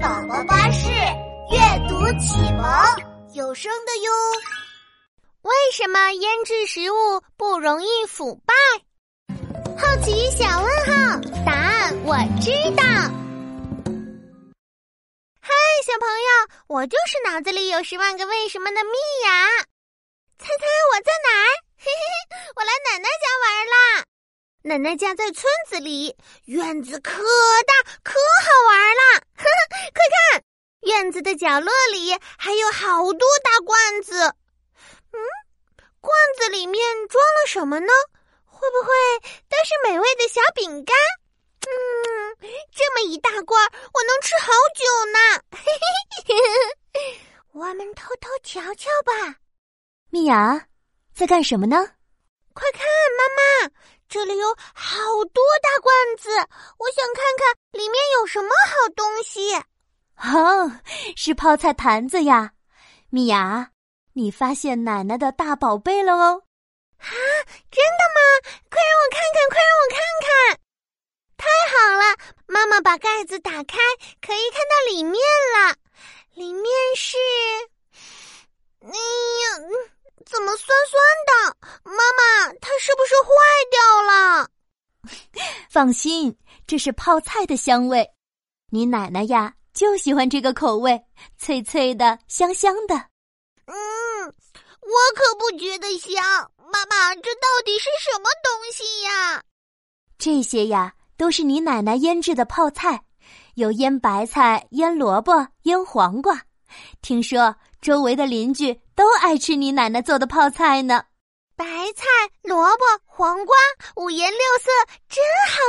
[0.00, 0.86] 宝宝巴士
[1.50, 1.58] 阅
[1.88, 2.64] 读启蒙
[3.34, 4.12] 有声的哟。
[5.42, 8.54] 为什么腌制食物不容易腐败？
[9.76, 12.84] 好奇小问号，答案我知道。
[15.40, 15.52] 嗨，
[15.84, 16.28] 小朋友，
[16.68, 18.90] 我就是脑子里有十万个为什么的蜜
[19.24, 19.48] 呀。
[20.38, 21.46] 猜猜我在哪儿？
[21.78, 21.90] 嘿嘿
[22.30, 24.04] 嘿，我来奶奶家玩啦！
[24.62, 29.22] 奶奶家在村子里，院子可大可好玩啦！
[29.92, 30.02] 快
[30.32, 30.42] 看，
[30.80, 34.34] 院子的角落里还有好多大罐子。
[35.12, 35.20] 嗯，
[36.00, 37.92] 罐子里面装了什么呢？
[38.44, 38.88] 会不会
[39.48, 40.96] 都是美味的小饼干？
[41.60, 42.36] 嗯，
[42.74, 45.18] 这么一大罐，我能吃好久呢！
[45.52, 45.60] 嘿
[46.26, 46.34] 嘿
[46.94, 47.20] 嘿，
[47.52, 49.36] 我们偷偷瞧瞧吧。
[50.10, 50.66] 蜜雅，
[51.14, 51.76] 在干什么呢？
[52.54, 52.84] 快看，
[53.16, 53.70] 妈妈，
[54.08, 54.98] 这里有好
[55.32, 56.30] 多大罐子，
[56.78, 59.52] 我想看看里面有什么好东西。
[60.20, 60.70] 哦，
[61.16, 62.52] 是泡菜坛子呀，
[63.10, 63.70] 米娅，
[64.12, 66.42] 你发现奶奶的大宝贝了哦。
[66.98, 67.06] 啊，
[67.70, 68.50] 真的吗？
[68.68, 70.58] 快让我看看，快让我看看！
[71.36, 72.02] 太好了，
[72.46, 73.78] 妈妈把盖子打开，
[74.20, 75.14] 可以看到里面
[75.56, 75.76] 了。
[76.34, 76.64] 里面
[76.96, 77.16] 是……
[78.80, 79.58] 哎呀，
[80.26, 81.56] 怎么酸酸的？
[81.84, 83.30] 妈妈，它是不是坏
[83.70, 84.50] 掉了？
[85.70, 88.10] 放心，这是泡菜的香味。
[88.70, 91.00] 你奶奶呀，就喜欢这个口味，
[91.38, 92.96] 脆脆的，香香的。
[93.66, 93.76] 嗯，
[94.26, 96.20] 我可不觉得香。
[96.72, 99.40] 妈妈，这到底是什么东西呀？
[100.18, 103.00] 这些呀，都是你奶奶腌制的泡菜，
[103.54, 106.42] 有腌白菜、腌萝卜、腌黄瓜。
[107.00, 111.04] 听说周围的邻居都爱吃你奶奶做的泡菜呢。
[111.54, 112.04] 白菜、
[112.42, 113.56] 萝卜、黄瓜，
[113.94, 115.67] 五颜六色，真好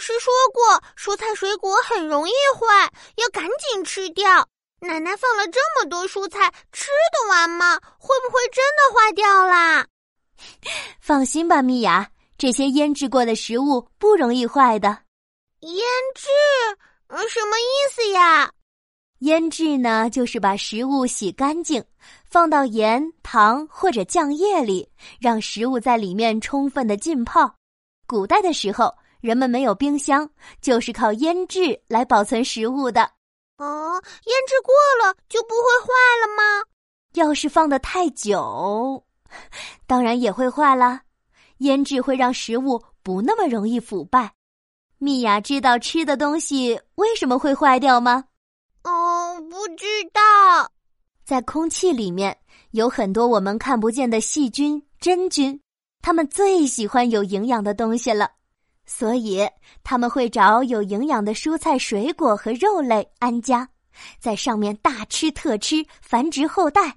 [0.00, 4.48] 师说过，蔬菜水果很容易坏，要赶紧吃掉。
[4.80, 7.78] 奶奶放了这么多蔬菜，吃得完吗？
[7.98, 9.86] 会不会真的坏掉啦？
[11.00, 14.88] 放心吧，米娅，这些腌制过的食物不容易坏的。
[15.60, 15.84] 腌
[16.14, 16.28] 制？
[17.28, 18.50] 什么意思呀？
[19.18, 21.84] 腌制呢，就是把食物洗干净，
[22.24, 24.90] 放到盐、糖或者酱液里，
[25.20, 27.54] 让食物在里面充分的浸泡。
[28.06, 30.28] 古代的时候，人们没有冰箱，
[30.60, 33.02] 就是靠腌制来保存食物的。
[33.58, 33.92] 哦，
[34.24, 35.88] 腌制过了就不会坏
[36.20, 36.66] 了吗？
[37.14, 39.04] 要是放的太久，
[39.86, 41.02] 当然也会坏了。
[41.58, 44.32] 腌制会让食物不那么容易腐败。
[44.96, 48.24] 蜜雅知道吃的东西为什么会坏掉吗？
[48.84, 50.70] 哦，不知道。
[51.24, 52.36] 在空气里面
[52.70, 55.60] 有很多我们看不见的细菌、真菌，
[56.00, 58.30] 它们最喜欢有营养的东西了。
[58.92, 59.48] 所以
[59.84, 63.66] 他们会找有营养的蔬菜、水果和肉类安家，
[64.18, 66.96] 在上面大吃特吃，繁殖后代。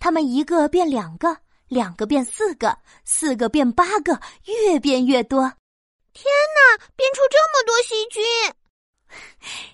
[0.00, 1.38] 他们一个变两个，
[1.68, 5.40] 两个变四个，四个变八个，越变越多。
[6.12, 6.24] 天
[6.56, 8.24] 哪，变出这么多细菌！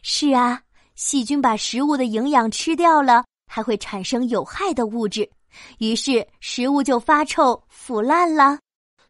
[0.03, 0.63] 是啊，
[0.95, 5.29] 细菌把食物的营养吃掉了，还会产生有害的物质，
[5.79, 8.59] 于是食物就发臭、腐烂了。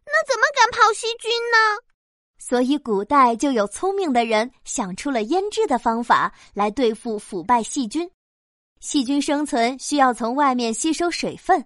[0.07, 1.94] 那怎么赶跑细菌呢？
[2.47, 8.11] 所以，古代就有聪明的人想出了腌制的方法来对付腐败细菌。
[8.81, 11.65] 细菌生存需要从外面吸收水分，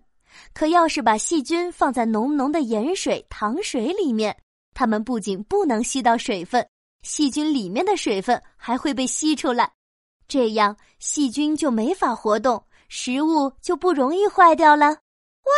[0.54, 4.40] 可要是把细菌放在浓浓的盐水、糖水里面，
[4.72, 6.64] 它们不仅不能吸到水分，
[7.02, 9.72] 细菌里面的水分还会被吸出来，
[10.28, 14.86] 这样细菌就没法活动，食物就不容易坏掉了。
[14.86, 15.52] 哇，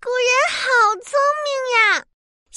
[0.00, 0.66] 古人好
[1.04, 1.12] 聪
[1.46, 2.04] 明呀！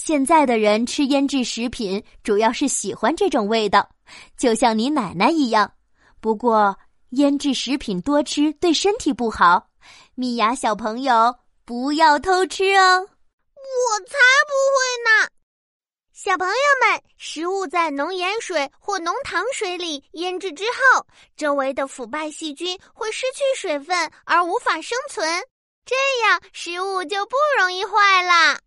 [0.05, 3.89] 现在的人吃腌制食品，主要是喜欢这种味道，
[4.37, 5.71] 就像你奶奶一样。
[6.19, 6.77] 不过，
[7.11, 9.65] 腌制食品多吃对身体不好。
[10.13, 12.99] 米娅小朋友，不要偷吃哦！
[12.99, 15.29] 我才不会呢！
[16.11, 16.53] 小朋友
[16.85, 21.07] 们，食物在浓盐水或浓糖水里腌制之后，
[21.37, 25.25] 周围的腐败细菌会失去水分而无法生存，
[25.85, 25.95] 这
[26.27, 28.59] 样食物就不容易坏了。